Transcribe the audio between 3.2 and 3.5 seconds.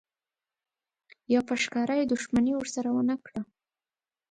کړه.